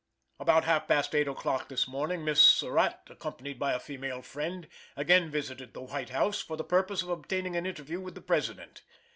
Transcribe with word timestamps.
About 0.39 0.63
half 0.65 0.87
past 0.87 1.13
8 1.13 1.27
o'clock 1.27 1.69
this 1.69 1.87
morning, 1.87 2.25
Miss 2.25 2.41
Surratt, 2.41 3.01
accompanied 3.05 3.59
by 3.59 3.73
a 3.73 3.79
female 3.79 4.23
friend, 4.23 4.67
again 4.95 5.29
visited 5.29 5.75
the 5.75 5.81
White 5.81 6.09
House, 6.09 6.41
for 6.41 6.57
the 6.57 6.63
purpose 6.63 7.03
of 7.03 7.09
obtaining 7.09 7.55
an 7.55 7.67
interview 7.67 7.99
with 7.99 8.15
the 8.15 8.21
President. 8.21 8.81